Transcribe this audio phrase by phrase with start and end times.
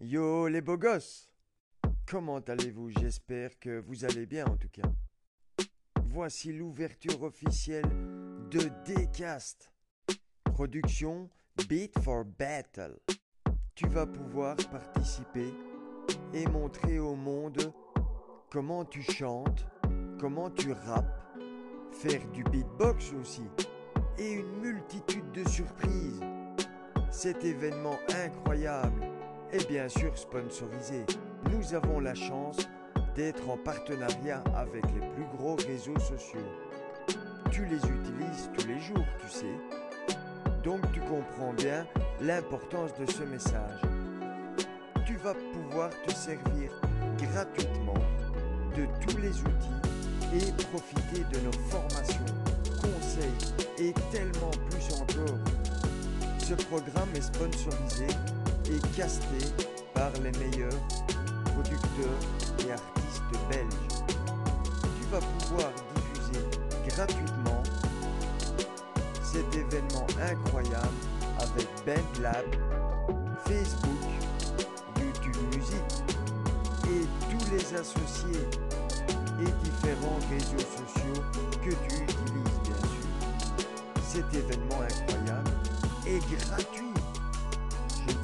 [0.00, 1.28] Yo les beaux gosses
[2.06, 2.90] Comment allez-vous?
[2.90, 4.88] J'espère que vous allez bien en tout cas.
[6.04, 7.88] Voici l'ouverture officielle
[8.48, 9.72] de Decast.
[10.44, 11.28] Production
[11.68, 12.96] Beat for Battle.
[13.74, 15.52] Tu vas pouvoir participer
[16.32, 17.72] et montrer au monde
[18.52, 19.66] comment tu chantes,
[20.20, 21.34] comment tu rappes,
[21.90, 23.42] faire du beatbox aussi
[24.16, 26.20] et une multitude de surprises.
[27.10, 29.07] Cet événement incroyable
[29.52, 31.04] est bien sûr sponsorisé.
[31.50, 32.58] Nous avons la chance
[33.14, 36.38] d'être en partenariat avec les plus gros réseaux sociaux.
[37.50, 39.56] Tu les utilises tous les jours, tu sais.
[40.62, 41.86] Donc tu comprends bien
[42.20, 43.80] l'importance de ce message.
[45.06, 46.70] Tu vas pouvoir te servir
[47.16, 47.94] gratuitement
[48.76, 49.88] de tous les outils
[50.34, 52.24] et profiter de nos formations,
[52.82, 55.38] conseils et tellement plus encore.
[56.38, 58.06] Ce programme est sponsorisé
[58.96, 59.44] casté
[59.94, 60.80] par les meilleurs
[61.44, 62.20] producteurs
[62.66, 64.04] et artistes belges.
[65.00, 66.44] Tu vas pouvoir diffuser
[66.88, 67.62] gratuitement
[69.22, 70.98] cet événement incroyable
[71.38, 72.44] avec BandLab,
[73.44, 74.04] Facebook,
[74.98, 75.84] YouTube Music
[76.86, 78.48] et tous les associés
[79.40, 81.22] et différents réseaux sociaux
[81.62, 83.06] que tu utilises bien sûr.
[84.02, 85.50] Cet événement incroyable
[86.06, 86.87] est gratuit.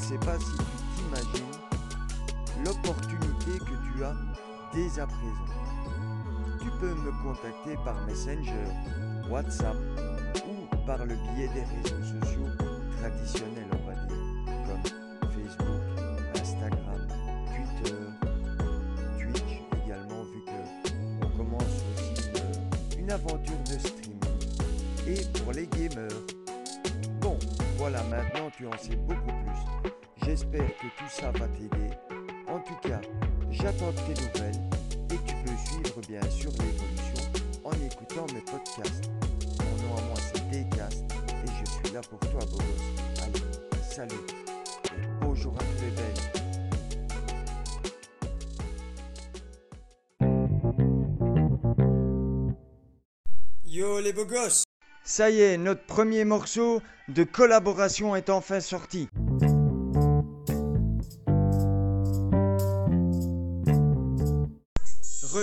[0.06, 1.50] Sais pas si tu t'imagines
[2.62, 4.14] l'opportunité que tu as
[4.74, 5.48] dès à présent.
[6.60, 8.68] Tu peux me contacter par Messenger,
[9.30, 9.74] WhatsApp
[10.46, 12.48] ou par le biais des réseaux sociaux
[13.00, 13.70] traditionnels,
[33.64, 34.60] j'attends tes nouvelles
[35.10, 37.22] et tu peux suivre bien sûr l'évolution
[37.64, 39.10] en écoutant mes podcasts.
[39.58, 43.22] Mon nom à moi c'est Decast et je suis là pour toi beau gosse.
[43.22, 43.40] Allez,
[43.82, 44.26] salut
[44.84, 46.24] et bonjour à tous les belles.
[53.64, 54.64] Yo les beaux gosses
[55.04, 59.08] Ça y est, notre premier morceau de collaboration est enfin sorti.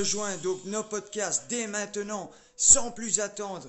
[0.01, 3.67] Rejoins donc nos podcasts dès maintenant, sans plus attendre.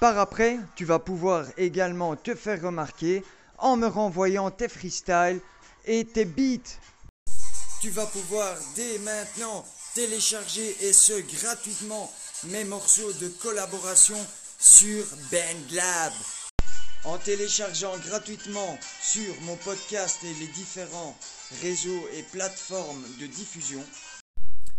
[0.00, 3.22] Par après, tu vas pouvoir également te faire remarquer
[3.58, 5.42] en me renvoyant tes freestyles
[5.84, 6.78] et tes beats.
[7.82, 12.10] Tu vas pouvoir dès maintenant télécharger et ce gratuitement
[12.44, 14.16] mes morceaux de collaboration
[14.58, 16.12] sur BandLab.
[17.04, 21.14] En téléchargeant gratuitement sur mon podcast et les différents
[21.60, 23.84] réseaux et plateformes de diffusion,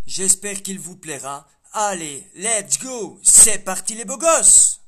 [0.07, 1.47] J'espère qu'il vous plaira.
[1.73, 4.81] Allez, let's go C'est parti les beaux gosses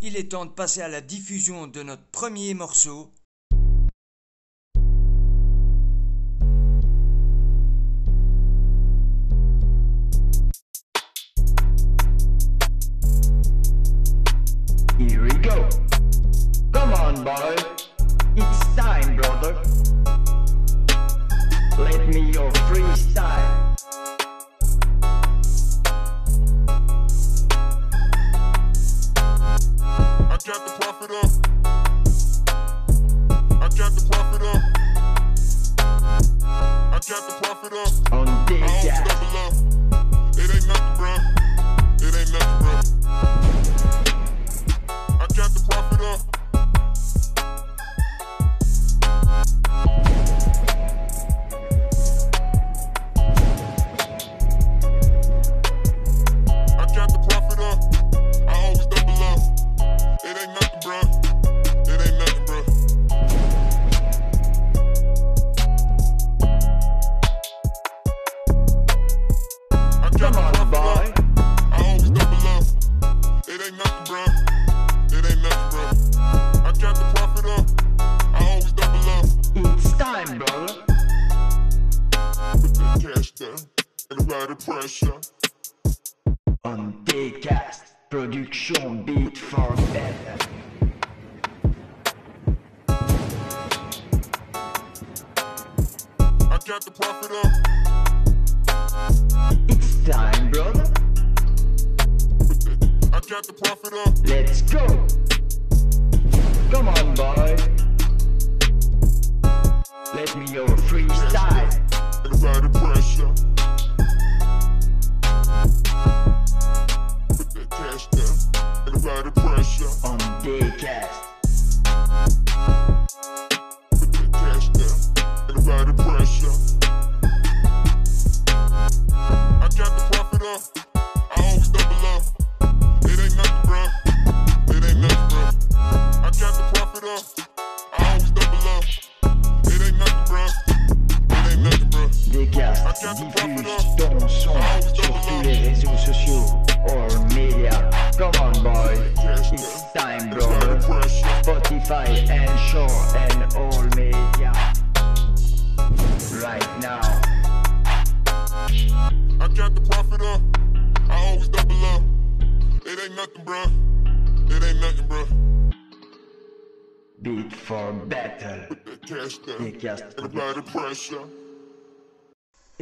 [0.00, 3.12] Il est temps de passer à la diffusion de notre premier morceau.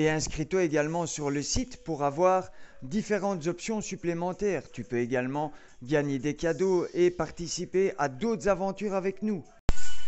[0.01, 2.49] Et inscris-toi également sur le site pour avoir
[2.83, 4.63] différentes options supplémentaires.
[4.73, 5.53] Tu peux également
[5.83, 9.45] gagner des cadeaux et participer à d'autres aventures avec nous.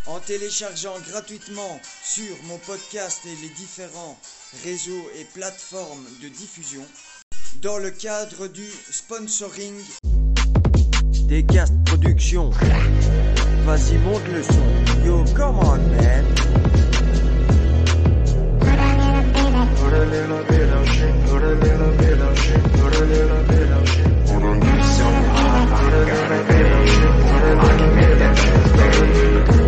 [0.07, 4.17] En téléchargeant gratuitement sur mon podcast et les différents
[4.65, 6.87] réseaux et plateformes de diffusion,
[7.61, 9.75] dans le cadre du sponsoring
[11.29, 12.49] des Cast Productions.
[13.67, 15.05] Vas-y, monte le son.
[15.05, 16.82] Yo, come on, man.
[19.93, 23.45] Put a little bit of shit, put a little bit of shit, put a little
[23.45, 24.07] bit of shit.
[24.27, 24.81] Put a little bit
[26.01, 29.62] of shit, put a little bit of shit, baby.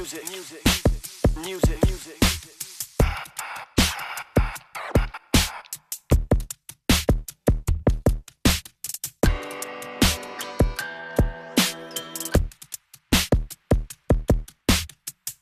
[0.00, 0.62] music, music,
[1.44, 2.16] music, music.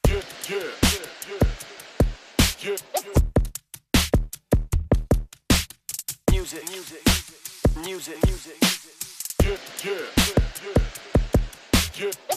[0.08, 0.66] Yeah, yeah,
[2.60, 2.76] yeah,
[6.32, 7.02] music, music,
[7.76, 8.56] music, music.
[9.44, 10.02] Yeah, yeah,
[10.66, 12.27] yeah, yeah.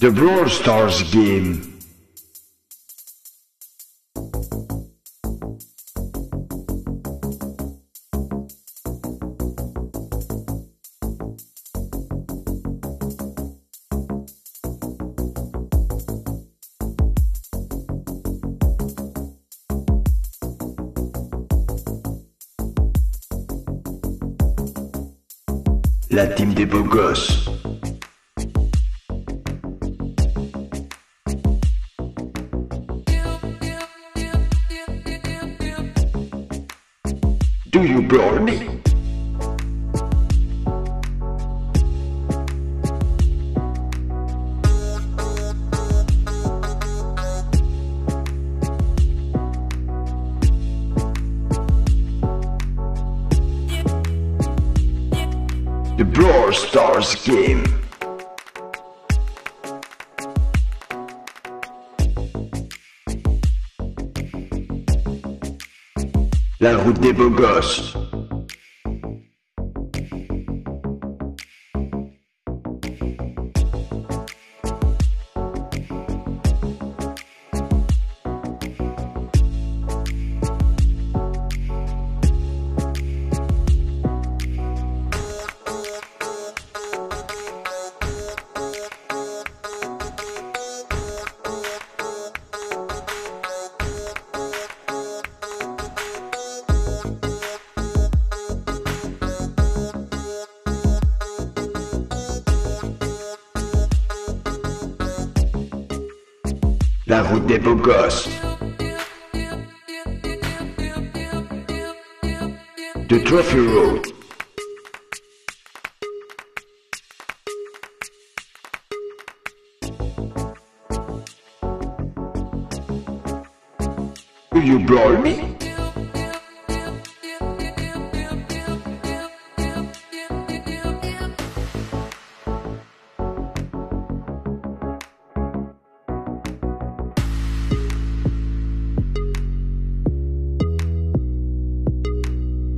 [0.00, 1.77] The Brawl Stars game.
[26.10, 27.46] La team des beaux gosses.
[37.70, 38.77] Do you brawl me?
[66.60, 67.94] La route des beaux gosses.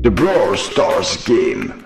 [0.02, 1.84] The Brawl Stars game.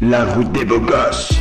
[0.00, 1.38] La route des beaux gosses.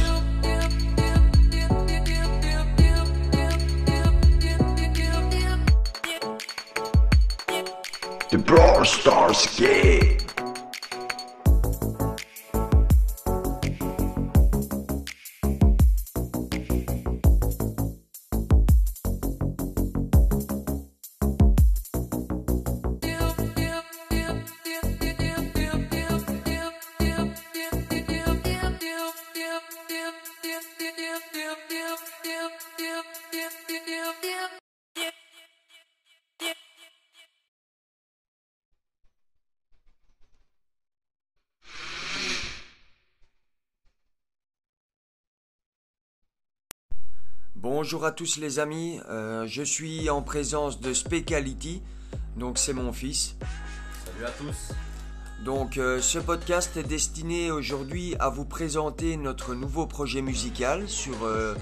[8.30, 10.27] The Brawl Stars game.
[47.80, 51.84] Bonjour à tous les amis, Euh, je suis en présence de Specality,
[52.36, 53.36] donc c'est mon fils.
[54.04, 54.74] Salut à tous.
[55.46, 61.24] Donc euh, ce podcast est destiné aujourd'hui à vous présenter notre nouveau projet musical sur
[61.24, 61.54] euh,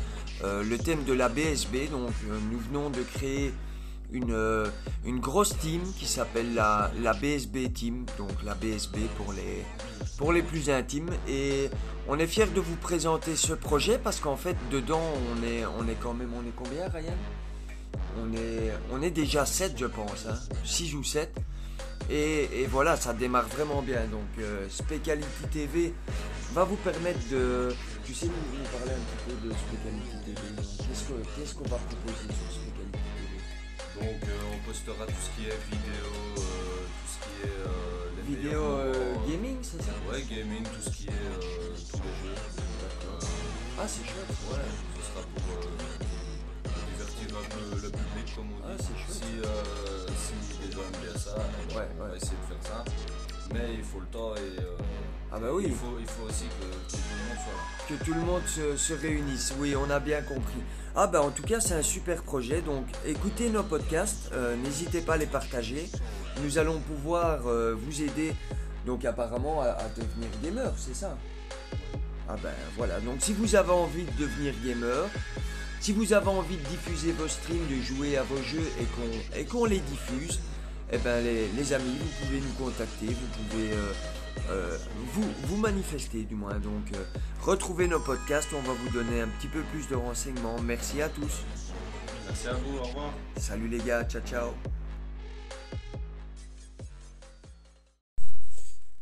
[0.42, 1.90] le thème de la BSB.
[1.92, 2.14] Donc
[2.50, 3.54] nous venons de créer
[4.12, 4.68] une, euh,
[5.06, 9.64] une grosse team qui s'appelle la, la BSB Team, donc la BSB pour les,
[10.18, 11.10] pour les plus intimes.
[11.28, 11.70] Et
[12.08, 15.02] on est fiers de vous présenter ce projet parce qu'en fait dedans
[15.34, 17.18] on est, on est quand même, on est combien Ryan?
[18.18, 20.26] On est, on est déjà 7 je pense,
[20.64, 21.36] 6 ou 7.
[22.10, 24.02] Et, et voilà, ça démarre vraiment bien.
[24.12, 24.68] Donc, euh,
[25.52, 25.92] TV
[26.54, 27.74] va vous permettre de.
[28.06, 30.62] Tu sais, nous, nous parler un petit peu de Specality TV.
[30.78, 33.15] Qu'est-ce que- qu'est-ce qu'on va proposer sur Specality TV
[34.00, 38.12] Donc euh, on postera tout ce qui est vidéo, euh, tout ce qui est euh,
[38.18, 38.62] les Vidéo
[39.30, 42.36] gaming, c'est ça Ouais, gaming, tout ce qui est tous les jeux.
[43.78, 44.34] Ah, c'est chouette.
[44.52, 45.70] ouais, ce sera pour
[46.88, 48.84] divertir un peu le public comme on Ah, dit.
[48.84, 49.48] c'est chouette.
[50.18, 51.36] Si, si les gens aiment bien ça,
[51.78, 52.84] Ouais, on va essayer de faire ça.
[53.54, 54.78] Mais il faut le temps et euh,
[55.32, 55.66] Ah, bah oui.
[55.68, 57.98] il, faut, il faut aussi que, que tout le monde soit là.
[57.98, 59.54] que tout le monde se, se réunisse.
[59.60, 60.62] Oui, on a bien compris.
[60.96, 65.02] Ah bah en tout cas c'est un super projet, donc écoutez nos podcasts, euh, n'hésitez
[65.02, 65.90] pas à les partager.
[66.42, 68.34] Nous allons pouvoir euh, vous aider
[68.86, 71.18] donc apparemment à, à devenir gamer, c'est ça?
[72.30, 75.04] Ah ben voilà, donc si vous avez envie de devenir gamer,
[75.82, 79.38] si vous avez envie de diffuser vos streams, de jouer à vos jeux et qu'on
[79.40, 80.40] et qu'on les diffuse,
[80.92, 83.94] eh ben les, les amis, vous pouvez nous contacter, vous pouvez euh,
[84.50, 84.78] euh,
[85.14, 86.60] vous, vous manifester du moins.
[86.60, 87.04] Donc euh,
[87.42, 90.60] retrouvez nos podcasts, on va vous donner un petit peu plus de renseignements.
[90.62, 91.44] Merci à tous.
[92.28, 93.14] Merci à vous, au revoir.
[93.38, 94.50] Salut les gars, ciao ciao.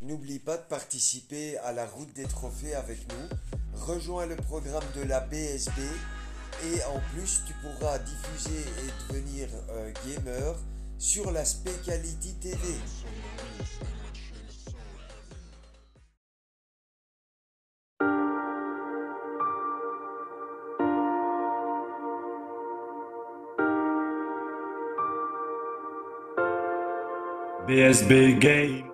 [0.02, 3.38] N'oublie pas de participer à la route des trophées avec nous.
[3.74, 5.72] Rejoins le programme de la BSB
[6.66, 10.56] et en plus tu pourras diffuser et devenir euh, gamer
[11.04, 12.58] sur la Specality TV.
[27.68, 28.93] BSB Game.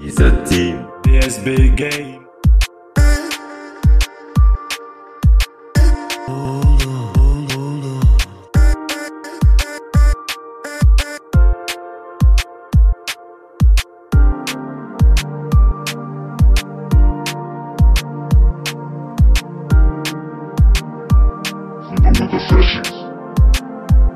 [0.00, 0.86] He's a team.
[1.02, 2.26] BSB Game.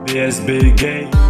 [0.07, 1.24] BSB Game.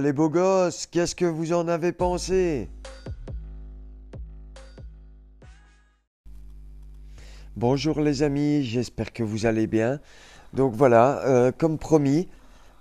[0.00, 2.68] Les beaux gosses, qu'est-ce que vous en avez pensé?
[7.56, 10.00] Bonjour les amis, j'espère que vous allez bien.
[10.54, 12.28] Donc voilà, euh, comme promis,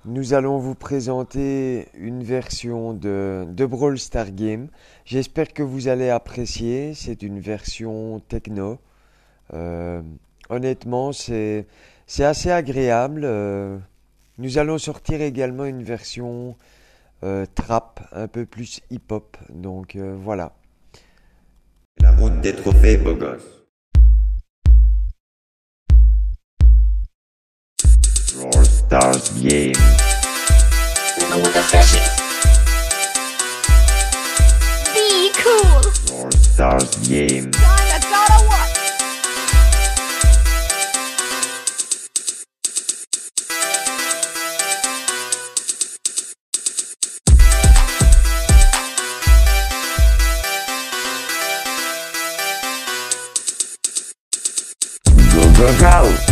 [0.06, 4.70] nous allons vous présenter une version de, Brawl Star Game.
[5.04, 8.80] J'espère que vous allez apprécier, c'est une version techno.
[9.54, 10.02] Euh,
[10.50, 11.68] honnêtement, c'est
[12.08, 13.22] c'est assez agréable.
[13.26, 13.78] euh,
[14.38, 16.56] nous allons sortir également une version
[17.24, 19.38] euh, trap, un peu plus hip-hop.
[19.50, 20.54] Donc euh, voilà.
[22.00, 23.44] La route des trophées, beau gosse.
[28.36, 29.74] Brawl Stars Game.
[34.94, 35.82] Be cool.
[36.08, 37.52] Brawl Stars Game.
[55.78, 56.29] Go,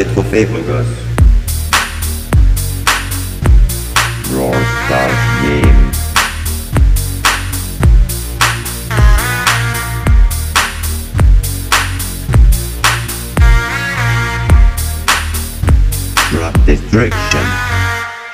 [0.00, 0.86] C'est la route des trophées, beau gosse.
[4.30, 4.54] Brawl
[4.86, 5.10] Stars
[5.42, 5.90] Game.
[16.32, 17.40] Drop destruction.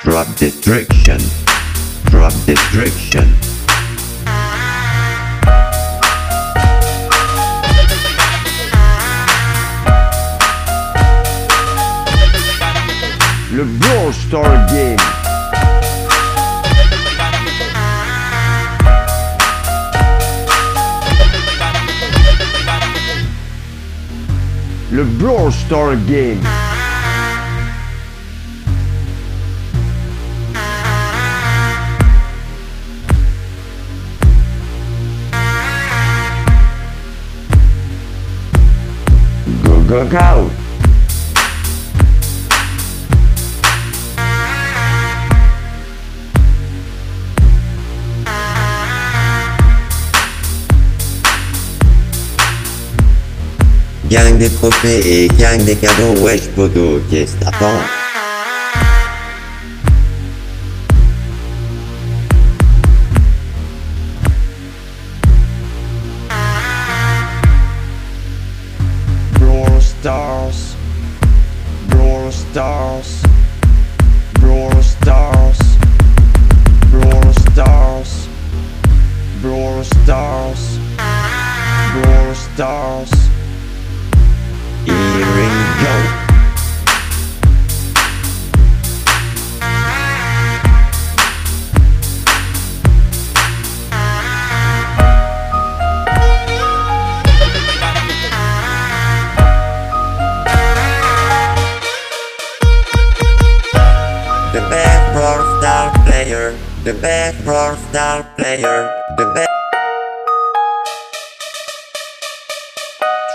[0.05, 1.17] Drop destruction.
[2.11, 3.46] Drop destruction.
[13.57, 14.97] Le Brawl Star Game.
[24.91, 26.39] Le Brawl Star Game.
[39.63, 40.66] Go, go, go.
[54.09, 57.81] Gang des trophées et gang des cadeaux, wesh poteau, qu'est-ce que t'attends
[69.41, 70.77] Brawl Stars.
[71.89, 73.16] Brawl Stars.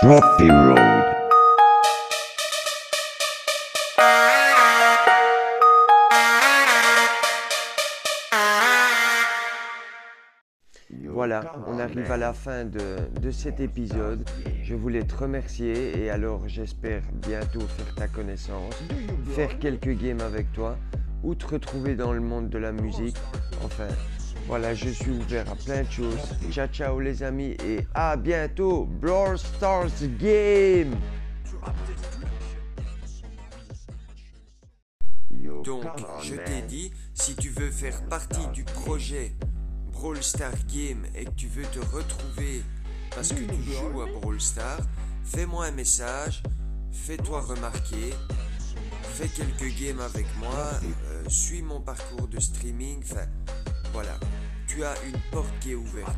[0.03, 0.23] Road.
[11.09, 12.79] Voilà, on arrive à la fin de,
[13.21, 14.27] de cet épisode.
[14.61, 18.75] Je voulais te remercier et alors j'espère bientôt faire ta connaissance,
[19.33, 20.75] faire quelques games avec toi
[21.23, 23.15] ou te retrouver dans le monde de la musique.
[23.63, 23.87] Enfin,
[24.47, 26.19] voilà, je suis ouvert à plein de choses.
[26.51, 28.85] Ciao ciao les amis et à bientôt.
[28.85, 30.95] Brawl Stars Game
[35.63, 35.85] Donc,
[36.21, 39.33] je t'ai dit, si tu veux faire partie du projet
[39.91, 42.63] Brawl Star Game et que tu veux te retrouver
[43.15, 44.79] parce que tu joues à Brawl Star,
[45.23, 46.43] fais-moi un message,
[46.91, 48.13] fais-toi remarquer,
[49.03, 50.71] fais quelques games avec moi,
[51.07, 53.25] euh, suis mon parcours de streaming, enfin
[53.93, 54.19] voilà,
[54.67, 56.17] tu as une porte qui est ouverte.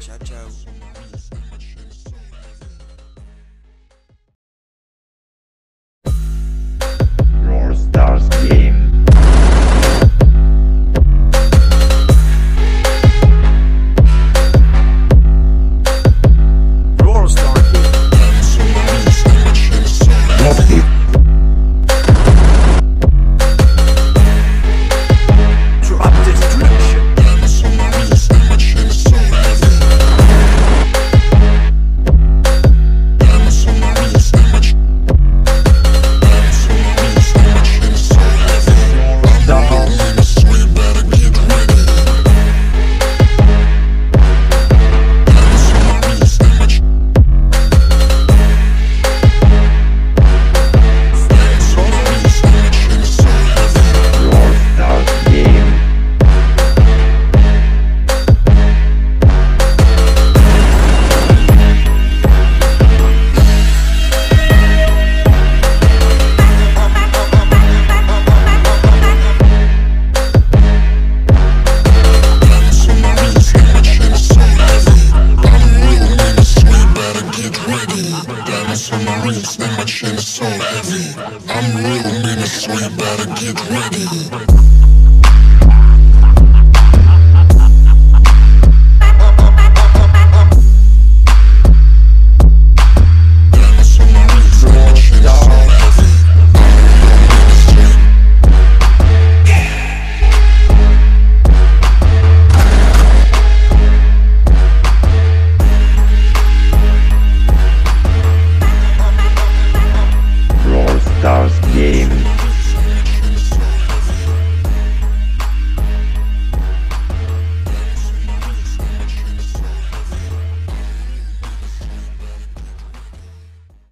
[0.00, 0.48] Ciao ciao